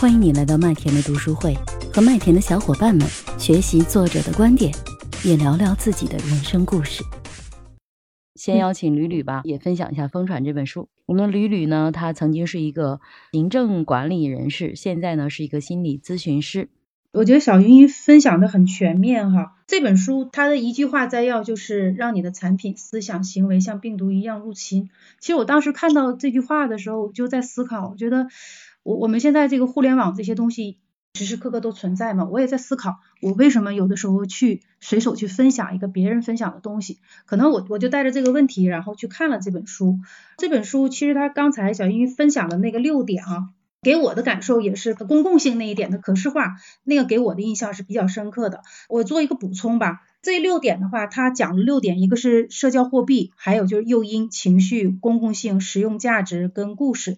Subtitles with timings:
[0.00, 1.52] 欢迎你来到麦田的读书会，
[1.92, 3.04] 和麦田的小伙伴们
[3.36, 4.72] 学习作者的观点，
[5.24, 7.02] 也聊聊自己的人生故事。
[8.36, 10.88] 先邀请吕吕吧，也分享一下《疯传》这本书。
[11.04, 13.00] 我们吕吕呢，他曾经是一个
[13.32, 16.68] 行政管理人士，现在呢是一个心理咨询师。
[17.12, 19.56] 我觉得小云云分享的很全面哈。
[19.66, 24.90] 这本书它的一句话摘要就是让你的产品、思想、行为像病毒一样入侵。
[25.18, 28.28] 其实我当时看到这句话的时候，我就在思考，我觉得
[28.88, 30.78] 我我们现在这个互联网这些东西
[31.12, 32.24] 时时刻刻都存在嘛。
[32.24, 36.98] 我也在思考，我为什么有的时候去随手去分享一个别人分享的东西？
[37.26, 39.98] 可能我我就带着这个问题，然后去看了这本书。
[40.38, 43.50] 这本书其实它刚才小云云分享的那个六点啊。
[43.80, 48.62] 给我的感受也是公共性那一点的可视化，那个给我的印象是比较深刻的。
[48.88, 57.16] 我做一个补充吧，这六点的话，它讲了六点，一个是社交货币，还有就是诱因、情绪、公共性、实用价值跟故事。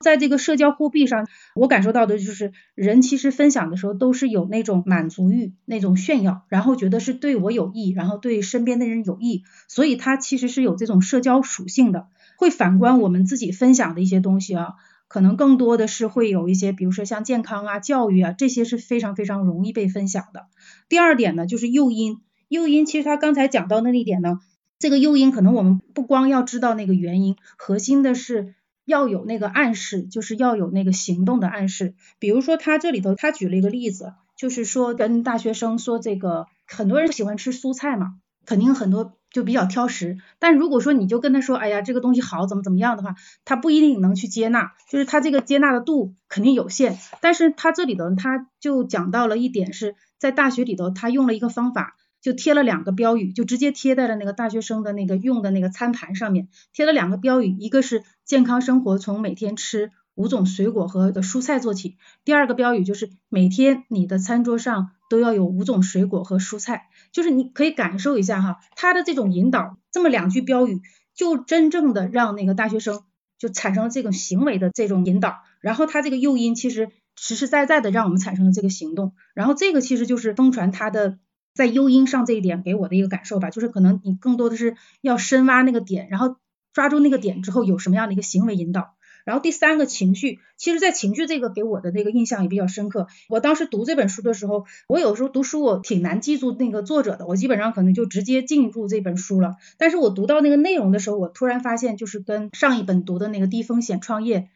[0.00, 12.08] 在这个社交货币上，我感受到的就是人其实分享的时候都是有那种满足欲、那种炫耀，然后觉得是对我有益，然后对身边的人有益，所以它其实是有这种社交属性的。
[12.36, 14.74] 会反观我们自己分享的一些东西啊。
[15.08, 20.46] 可能更多的是会有一些，比如说像健康啊、教育啊，这些是非常非常容易被分享的。
[20.88, 24.38] 第二点呢，就是诱因，诱因其实他刚才讲到的那一点呢，
[24.78, 31.94] 这个诱因可能我们不光要知道那个原因，核心的是要有那个暗示，就是要有那个行动的暗示。
[32.18, 39.14] 比如说他这里头他举了一个例子，就是说跟大学生说这个，很多人喜欢吃蔬菜嘛，肯定很多。
[39.32, 43.14] 就比较挑食，但如果说你就跟他说，哎呀，这个东西好，怎么怎么样的话，
[43.46, 46.98] 他不一定能去接纳，就是他这个接纳的度肯定有限。
[47.22, 66.88] 但是他这里头他就讲到了一点，是在大学里头他用了一个方法，就贴了两个标语，就直接贴在了那个大学生的那个用的那个餐盘上面，贴了两个标语，一个是健康生活从每天吃五种水果和蔬菜做起，第二个标语就是每天你的餐桌上都要有五种水果和蔬菜。
[67.12, 70.80] 就是你可以感受一下哈，他的这种引导，这么两句标语，
[71.14, 73.02] 就真正的让那个大学生
[73.38, 81.18] 就产生了这种行为的这种引导，然后他这个诱因其实实实在在的让我们产生了这个行动，然后这个其实就是疯传他的
[81.54, 86.36] 在优因上这一点给我的一个感受吧，就是可能你更多的是要深挖那个点，然后
[86.72, 88.94] 抓住那个点之后有什么样的一个行为引导。
[89.24, 93.06] 然后第三个情绪，其实，在情绪这个给我的那个印象也比较深刻。
[93.28, 99.54] 我当时读这本书的时候，我有时候读书我挺难记住那个作者的，我基本上可能就直接进入这本书了。
[99.78, 104.48] 但是我读到那个内容的时候，我突然发现，就是跟上一本读的那个低风险创业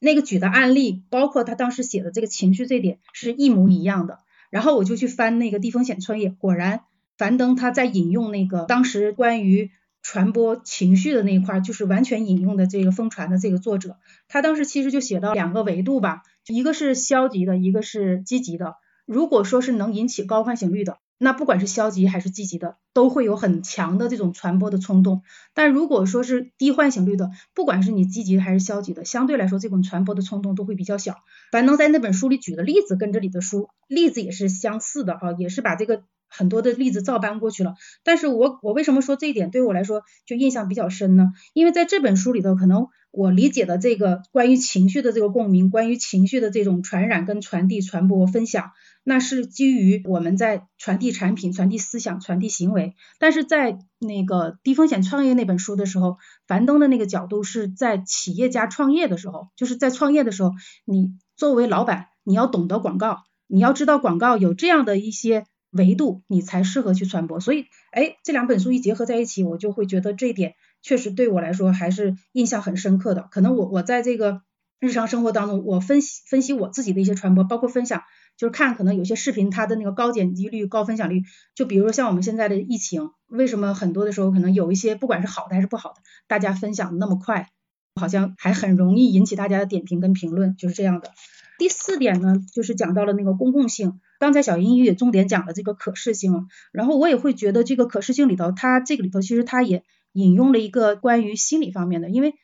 [0.00, 4.18] 那个举的案例，包括他当时写的这个情绪这点是一模一样的。
[4.50, 6.82] 然后我就去翻那个低风险创业，果然
[7.16, 9.70] 樊登他在引用那个当时关于。
[10.02, 18.76] 传播情绪的那一块，就是完全引用的这个疯传的这个作者，他当时其实就写到两个维度吧，一个是消极的，一个是积极的。
[19.04, 25.20] 如果说是能引起高唤醒率的，那不管是消极还是积极的，都会有很强的这种传播的冲动。
[25.52, 31.16] 但如果说是低唤醒率的，不管是你积极还是消极的，相对来说这种传播的冲动都会比较小。
[31.52, 36.02] 樊登在那本书里举的例子跟这里的书例子也是相似的啊，也是把这个。
[36.32, 41.32] 很多的例子照搬过去了，但是我我为什么说这一点对我来说就印象比较深呢？
[41.54, 48.70] 因为在这本书里头，可能我理解的这个关于情绪的这个共鸣，关于情绪的这种传染跟传递、传播、分享，
[49.02, 52.94] 那是基于我们在传递产品、传递思想、传递行为。
[53.18, 60.52] 但是在那个低风险创业那本书的时候，樊登的那个角度是在企业家创业的时候，就是在创业的时候，
[60.84, 65.44] 你作为老板，你要懂得广告，你要知道广告有这样的一些。
[65.72, 73.28] 维度你才适合去传播，所以哎，这两本书一结合在一起，我就会觉得这一点确实对我来说还是印象很深刻的。
[73.30, 74.42] 可能我我在这个
[74.80, 78.02] 日常生活当中，我分析分析我自己的一些传播，包括分享，
[78.40, 81.24] 就是看可能有些视频它的那个高点击率、高分享率，
[81.54, 87.50] 就比如说像我们现在的疫情，为什么很多的时候可能有一些不管是好的还是不好的，大家分享的那么快，
[87.96, 91.10] 好像还很容易引起大家的点评跟评论，就是这样的。
[91.58, 94.00] 第四点呢，就是讲到了那个公共性。
[94.18, 102.34] 刚才小英语也重点讲了这个可视性，然后我也会觉得这个可视性里头，它这个里头其实它也引用了一个关于心理方面的，因为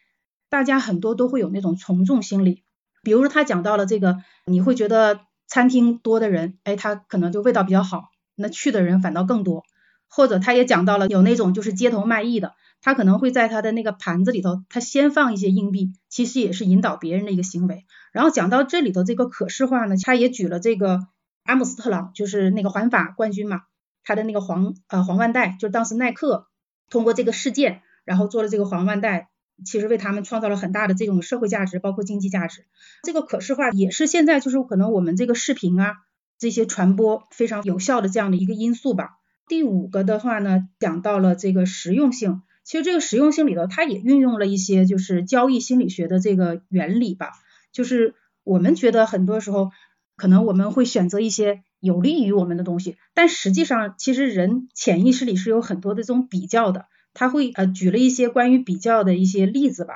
[0.51, 2.65] 大家很多都会有那种从众心理，
[3.03, 9.65] 比如说他讲到了这个，你会觉得餐厅多的人，哎，他可能就味道比较好，那去的人反倒更多，
[10.09, 17.85] 或者他也讲到了有那种就是街头卖艺的，他可能会在他的那个盘子里头，他先放一些硬币，其实也是引导别人的一个行为。
[18.13, 21.07] 然后讲到这里头这个可视化呢，他也举了这个。
[21.49, 23.63] 阿姆斯特朗就是那个环法冠军嘛，
[24.03, 26.49] 他的那个黄呃黄腕带，就是当时耐克
[26.91, 29.29] 通过这个事件，然后做了这个黄腕带，
[29.65, 32.65] 其实为他们创造了很大的这种社会价值，包括经济价值。
[33.03, 35.95] 这个可视化也是现在就是可能我们这个视频啊
[36.39, 39.19] 这些传播非常有效的这样的一个因素吧。
[39.49, 42.43] 第五个的话呢，讲到了这个实用性。
[42.65, 47.31] 其实这个实用性里头，它也运用了一些就是交易心理学的这个原理吧。
[47.73, 49.71] 就是我们觉得很多时候，
[50.17, 56.87] 可能我们会选择一些有利于我们的东西，但实际上其实人潜意识里是有很多的这种比较的。
[57.19, 59.95] 他会呃举了一些关于比较的一些例子吧，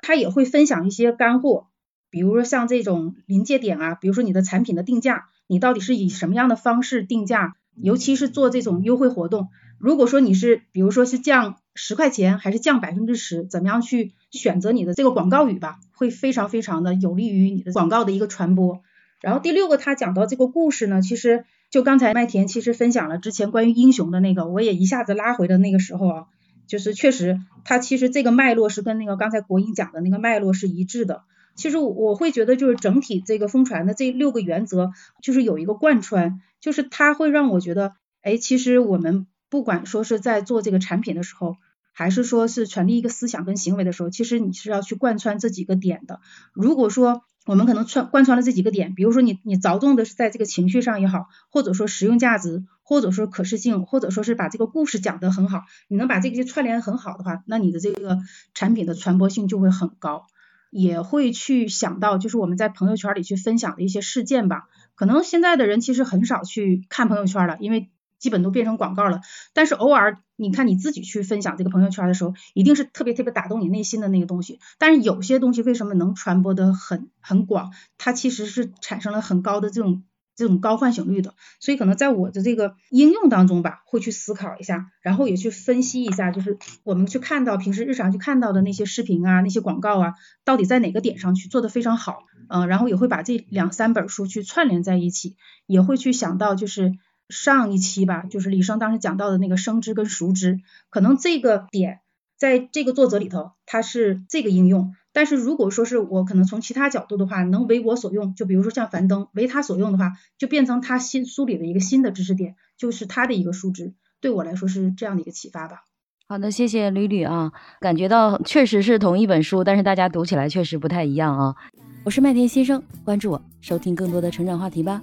[0.00, 1.66] 他也会分享一些干货，
[2.08, 9.48] 比如说像这种临界点啊，比如说你的产品的定价，你到底是以什么样的方式定价，尤其是做这种优惠活动，
[9.78, 18.82] 如果说你是比如说是降十块钱还是降百分之十，怎么样去选择你的这个广告语吧，会非常非常的有利于你的广告的一个传播。
[19.20, 26.26] 然后第六个他讲到这个故事呢，其实就刚才麦田其实分享了之前关于英雄的那个，我也一下子拉回的那个时候啊。
[26.66, 31.22] 就是确实，它其实这个脉络是跟那个刚才国英讲的那个脉络是一致的。
[31.54, 34.92] 其实我会觉得，就是整体这个疯传的这六个原则，
[35.22, 41.56] 就是有一个贯穿，就是它会让我觉得，哎，其实我们不管说是在做这个产品的时候，
[41.94, 46.20] 还是说是传递一个思想跟行为的时候，其实你是要去贯穿这几个点的。
[46.52, 58.18] 如果说我们可能穿贯穿了这几个点，比如说你你着重的是在这个情绪上也好，或者说实用价值，或者说可视性，或者说是把这个故事讲得很好，你能把这些串联很好的话，那你的这个
[58.54, 60.26] 产品的传播性就会很高，
[60.70, 64.68] 也会去想到就是我们在朋友圈里去分享的一些事件吧。
[64.94, 67.90] 可能现在的人其实很少去看朋友圈了，因为。
[68.18, 69.20] 基本都变成广告了，
[69.52, 74.58] 但是偶尔你看你自己去分享这个朋友圈的时候，一定是特别特别打动你内心的那个东西。
[74.78, 77.72] 但是有些东西为什么能传播的很很广？
[77.98, 80.02] 它其实是产生了很高的这种
[80.36, 81.34] 这种高唤醒率的。
[81.58, 92.18] 所以可能在我的这个应用当中吧，会去思考一下，然后也去分析一下，就是我们去看到平时日常去看到的那些视频啊、那些广告啊，到底在哪个点上去做的非常好？
[92.48, 95.36] 嗯，然后也会把这两三本书去串联在一起，
[95.66, 96.92] 也会去想到就是。
[97.28, 100.60] 上一期吧，就是李生当时讲到的那个生知跟熟知，
[100.90, 101.98] 可能这个点
[102.38, 104.94] 在这个作者里头，它是这个应用。
[105.16, 115.84] 但是如果说是我可能从其他角度的话，能为我所用，就比如说像樊登为他所用的话，就变成他新书里的一个新的知识点，就是他的一个数值，对我来说是这样的一个启发吧。
[116.28, 121.56] 好的，谢谢吕吕啊，感觉到确实是同一本书，但是大家读起来确实不太一样啊。
[122.04, 125.00] 我是麦田先生，关注我，收听更多的成长话题吧。